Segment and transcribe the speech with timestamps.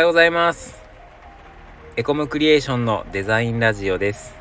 [0.00, 0.80] はようございます。
[1.94, 4.34] エコムクリエーションのデザインラジオです。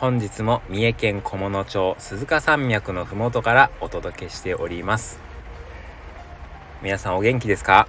[0.00, 5.20] 本日も三重県菰野町鈴鹿山脈のふもとからお届けしております。
[6.82, 7.86] 皆さんお元気ですか？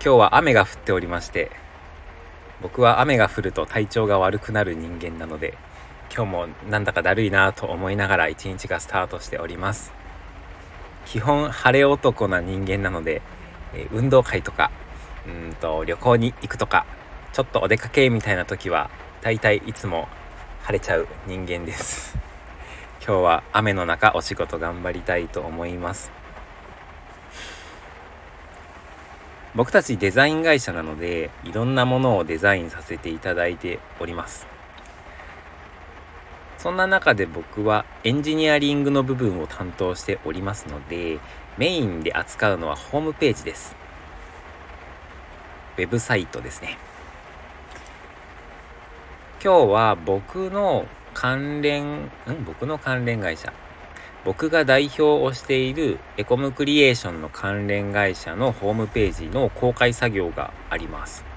[0.00, 1.50] 今日は雨が降っておりまして
[2.62, 5.58] 僕は雨が降ると体調が悪くなる人間なので
[6.14, 9.92] 今日もなんだかだるいなと思いながら一日がスタートしております。
[11.06, 13.22] 基本晴れ男な人間なので、
[13.74, 14.70] え運動会とか
[15.26, 16.86] うんと旅行に行くとか
[17.32, 18.90] ちょっとお出かけみたいな時は
[19.22, 20.08] 大体いつも
[20.62, 22.16] 晴れちゃう人間です。
[23.06, 26.12] 今日は雨の中お仕事頑張りたいと思います。
[29.54, 34.53] 僕たちデザイン会社なのでいろんなものをデザインさせていただいております。
[36.64, 41.18] そんな中で僕はエンジニアリングの部分を担当しておりますので、
[41.58, 43.76] メインで扱うのはホームページです。
[45.76, 46.78] ウェブサイトですね。
[49.44, 52.08] 今日は僕の関連、ん
[52.46, 53.52] 僕の関連会社。
[54.24, 61.33] 僕が代表をしているエコムクリエーションの関連会社のホームページの公開作業があります。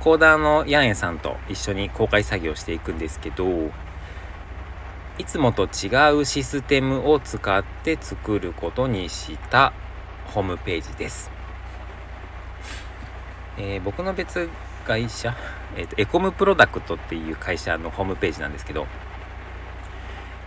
[0.00, 3.70] コーダーのヤンエさんと一緒に公開作業していくんですけど
[5.18, 9.72] いつもと違うシステムを使って作ることにした
[10.26, 11.30] ホームページです、
[13.58, 14.48] えー、僕の別
[14.86, 15.36] 会社、
[15.76, 18.86] えーと、エコムプロダクトっていう会社のホームページなんですけど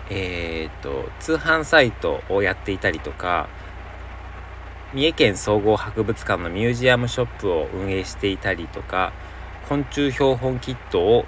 [0.09, 3.49] えっ、ー、と通販サイトをやっていたりとか
[4.94, 9.13] 三重県総合博物館のミュージアムショップを運営していたりとか
[9.72, 11.23] 昆虫標本キットを、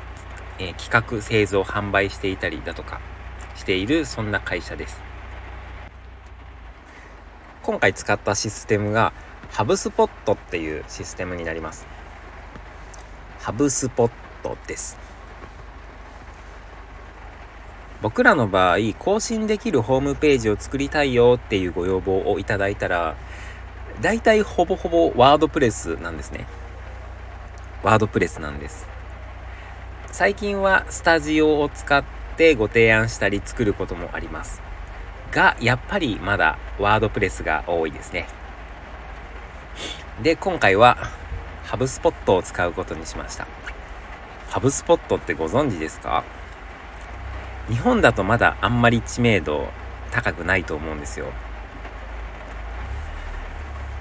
[0.59, 2.99] えー、企画製造販売していたりだとか
[3.55, 4.99] しているそんな会社です。
[7.61, 9.13] 今回使ったシステムが
[9.49, 11.87] ハブスポットっていうシステムになります。
[13.39, 14.11] ハブスポッ
[14.43, 14.97] トです。
[18.01, 23.15] 僕らの場合更新できるホームページを作りたいよっていうご要望をいただいたら
[24.01, 26.45] 大体ほぼほぼワードプレスなんですね。
[27.83, 28.87] ワードプレスなんです。
[30.11, 32.03] 最近はスタジオを使っ
[32.37, 34.61] てご提案したり作ることもあります。
[35.31, 38.27] が、やっぱりまだワードプレスが多いですね。
[40.21, 40.97] で、今回は
[41.65, 43.47] ハブスポットを使うことにしました。
[44.49, 46.23] ハブスポットってご存知ですか？
[47.67, 49.67] 日本だとまだあんまり知名度
[50.11, 51.25] 高くないと思うんですよ。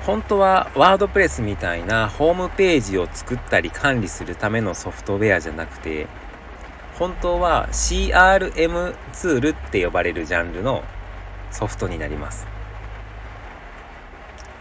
[0.06, 6.08] 本当はワードプレスみたいなホームページを作ったり管理するためのソフトウェアじゃなくて
[6.98, 10.82] 本当は CRM ツールって呼ばれるジャンルの
[11.52, 12.46] ソフトになります。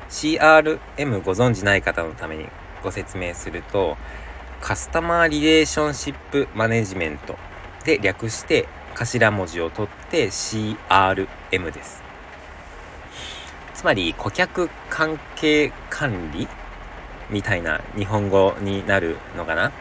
[0.09, 2.47] CRM ご存じない方のために
[2.83, 3.97] ご説明すると
[4.59, 7.37] カスタマーリレーションシップマネジメント
[7.85, 12.03] で略して頭文字を取って CRM です。
[13.73, 14.69] つまり顧客
[15.01, 16.47] 関係管理
[17.31, 19.71] みたいな日本語になるのかな？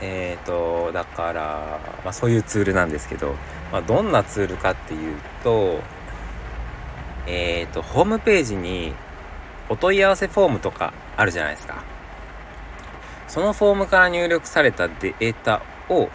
[0.00, 3.34] えっ、ー、と、だから、まあそういうツールなんですけど、
[3.70, 5.82] まあどんなツールかっていうと、
[7.26, 8.94] えっ、ー、と、ホームページに
[9.68, 11.84] お問い合わせフォームとかあるじゃないですか。
[13.28, 15.60] そのフォームから入力されたデータ
[15.90, 16.08] を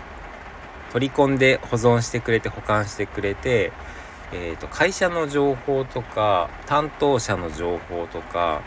[0.91, 3.71] 取り込んで保存してくれて保管してくれて、
[4.33, 8.61] えーと、会社の情報とか担当者の情報とか、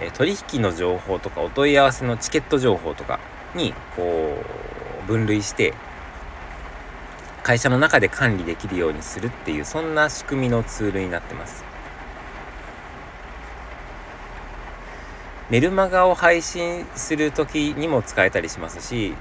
[0.00, 3.20] えー、取引の情報とかお問い合わせのチケット情報とか
[3.54, 4.34] にこ
[5.04, 5.74] う分類して
[7.42, 11.62] 会社の中で管理できるようにするっていうそんな仕組みのツールになってます。
[15.50, 19.14] メルマガを配信する時にも使えたりしますし、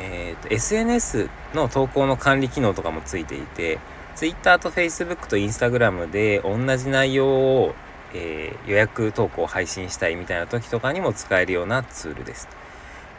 [0.00, 3.78] えーと SNS の投稿の管理機能とかもついていて
[4.18, 7.74] Twitter と Facebook と Instagram で同じ内容を、
[8.12, 12.48] えー、予約投稿を配信したいみたいな時とかにも使えるようなツールです。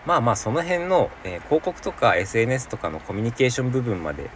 [0.05, 4.29] まあまあその辺の、えー、広告とか SNS とかのコミュニケーション部分まで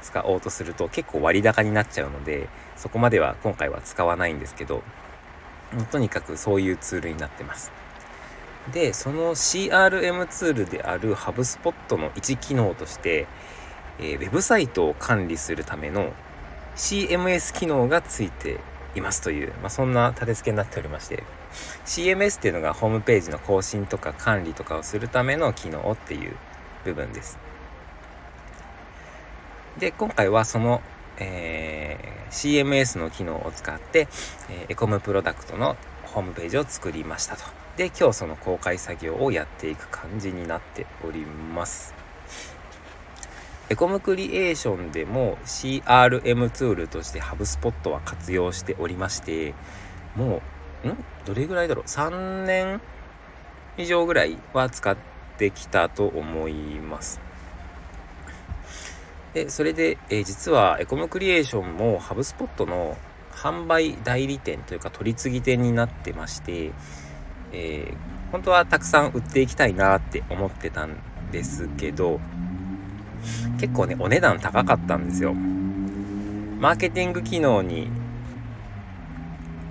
[0.00, 4.82] 使おうとすると結構割高になっちゃうのでそこまでは今回は使わないんですけど
[5.90, 7.70] とにかくそういうツールになってます。
[8.72, 13.26] でその CRM ツールである HubSpot の一機能として
[13.98, 16.12] えー、ウェブサイトを管理するための
[16.76, 18.58] CMS 機能がついて
[18.94, 21.24] いますという、まあ、そんな立て付けになっておりまして
[21.84, 26.36] CMS っていうのがホームページの更新とか管理とかをするための機能っていう
[26.84, 27.38] 部分です。
[29.78, 30.82] で今回はその、
[31.18, 34.08] えー、CMS の機能を使って、
[34.50, 37.44] えー、エコムプロダクトのホームページを作りましたと。
[37.76, 41.94] で、今日その公開作業をやっていく感じになっております。
[43.70, 49.54] エコムクリエーションでも CRM ツールとしてハブスポットは活用しておりまして、
[50.16, 50.40] も
[50.84, 50.96] う、ん？
[51.26, 52.80] どれぐらいだろう ?3 年
[53.76, 54.96] 以上ぐらいは使っ
[55.36, 57.20] てきたと思います。
[59.34, 62.96] で、それで、えー、実はエコムクリエーションもハブスポットの
[63.32, 66.72] 販売代理店というか取り次ぎ店になってまして、
[67.52, 70.96] えー、本当はたくさん売っていきたいなって思ってたん
[71.30, 72.18] ですけど、
[73.60, 75.34] 結構ね、お値段高かったんですよ。
[75.34, 77.90] マーケティング機能に、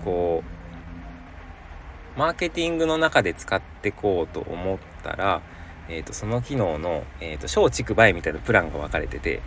[0.04, 0.44] こ
[2.16, 5.42] う、マーケティングの中で使ってこうと思ったら、
[5.90, 9.42] えっ、ー、と、その機能の、えっ、ー、と、小畜売みたいなプランが分かれてて、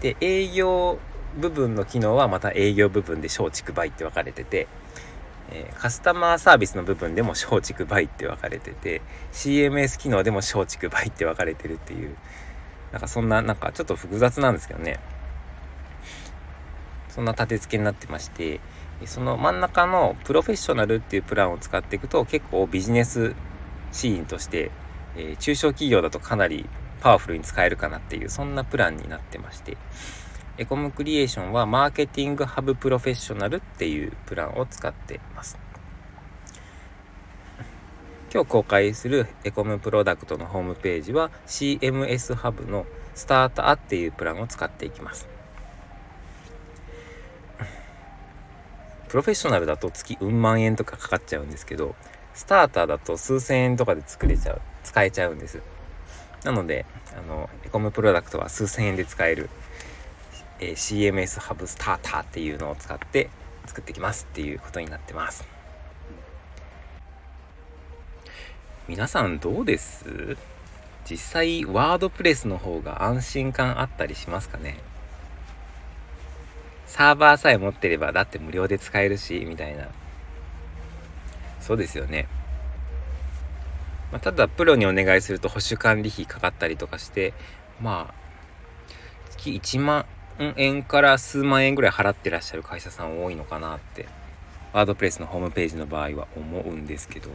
[0.00, 0.98] で、営業
[1.36, 4.66] 部分の機能はまた営業部分で小畜売って分かれてて、
[5.50, 12.16] えー、カスタマーサービスの部分でも小畜売って分かれてて、CMS 機能でも小畜売って分かれてるっていう、
[12.92, 15.00] なんかそんな、なんかちょっと複雑なんですけどね。
[17.08, 18.60] そんな立て付けになってまして、
[19.06, 23.34] その真ん中のプロフェッショナルっていうプランを使っていくと結構ビジネス
[23.92, 24.70] シーンとして、
[25.16, 26.66] えー、中小企業だとかなり
[27.00, 29.78] パワフルに使えるかなっていうそんなプランになってまして
[30.58, 35.58] エコムクリエーションはマーケティングハブプロフェッショナルっていうプランを使ってます
[38.32, 42.86] 今日公開するエコムプロダクトのホームページは CMS ハブの
[43.16, 45.28] スターターっていうプランを使っていきます。
[49.08, 51.96] プロフェッショナルだと月うん万円とかかかっちゃうんですけど、
[52.32, 55.60] スターターだと数千円とかで作れちゃう、使えちゃうんです。
[56.44, 56.86] なので、
[57.18, 59.50] あの、エコムプロダクトは数千円で使える、
[60.60, 63.28] えー、CMS ハブスターターっていうのを使って
[63.66, 65.59] 作ってきますっていうことになってます。
[68.90, 70.36] 皆さんどうです？
[71.08, 74.80] 実際ワードプレスの方が安心感あったりしますかね？
[76.88, 79.86] サーバーさえ持ってればだって無料で使えるしみたいな。
[81.60, 82.26] そうですよね、
[84.10, 87.32] まあ、ただプロにお願いすると保守管理費かかったりとかして
[87.80, 88.14] まあ
[89.30, 90.04] 月1万
[90.56, 94.08] 円から数万円ぐらい払ってらっしゃる会社さん多いのかなって
[94.72, 97.30] ワードプレスのホームページの場合は思うんですけど。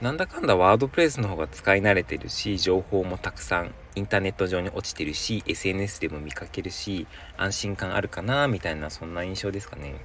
[0.00, 9.96] なんだかんだワードプレイスの方が使い慣れてるし、情報もたくさんインターネット上に落ちてるし、SNS でも見かけるし、安心感あるかな、みたいなそんな印象ですかね。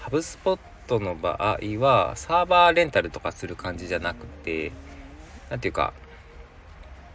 [0.00, 0.58] ハブスポッ
[0.88, 4.72] トの場合は、サーバーレンタルとかする感じじゃなくて、
[5.48, 5.92] 何ていうか、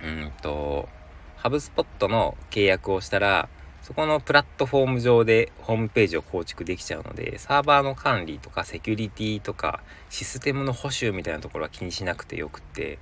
[0.02, 0.88] うんと、
[1.36, 3.50] ハブスポットの契約をしたら、
[3.88, 9.80] そこのプラットフォーム上でホームページを構築できちゃうので、サーバーの管理とかセキュリティとか
[10.10, 13.00] システムの保守みたいなところは気にしなくてよくて、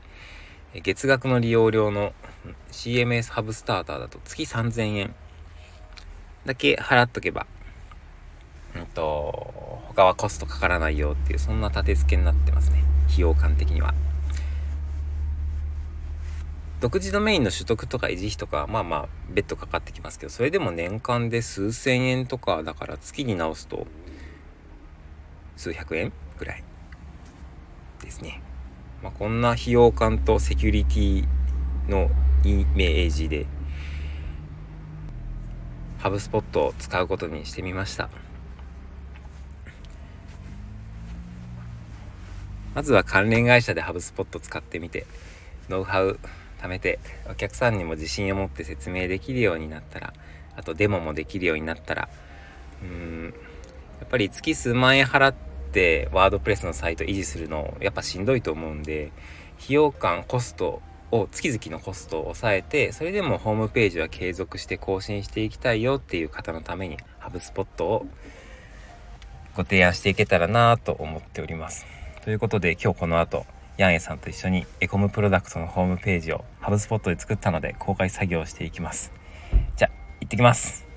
[0.83, 2.13] 月額の利用料の
[2.71, 5.15] CMS ハブスターターだと月3000円
[6.45, 7.47] だけ払っとけば、
[8.75, 12.83] うんと、他はコストかからないよっていう、そんな立て付けになってますね。
[13.07, 13.95] 費用感的には。
[16.81, 23.87] 独自ドメインの取得とか維持費とかまあまあ別途かかってきますけどそれでも年間で数千円とかだから月に直すと
[25.55, 26.63] 数百円ぐらい
[28.01, 28.41] ですね。
[29.05, 31.27] まあ、こんな費用感とセキュリティ
[31.87, 32.09] の
[32.43, 33.45] イメージで
[35.99, 38.09] ハブスポットを使うことにしてみました
[42.73, 45.05] まずは関連会社でハブスポット使ってみて
[45.69, 46.19] ノウハウ
[46.65, 50.13] 貯めてお客さんにも自信を持って説明できるようになったら
[50.55, 52.09] あとデモもできるようになったら
[52.81, 53.33] うん
[53.99, 55.33] やっぱり月数万円払っ
[55.71, 59.11] てワードプレスのサイト維持するのやっぱしんどいと思うんで
[59.61, 60.81] 費用感コスト
[61.11, 68.07] を月々のコストを抑えてそれでもホームページは継続して更新していきたいよっていう方のためにハブスポットを
[69.55, 71.85] ご提案していけたらなと思っております。
[72.25, 73.45] ということで今日この後
[73.77, 79.11] ヤンエさんと一緒にエコムプロダクトのホームページをハブスポットで作ったので公開作業をしていきます。
[79.75, 79.91] じゃあ、
[80.21, 80.87] 行ってきます。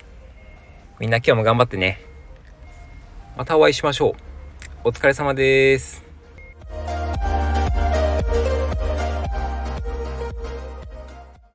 [0.99, 1.99] みんな今日も頑張ってね。
[3.37, 4.13] またお会いしましょう。
[4.85, 6.08] お疲れ様です。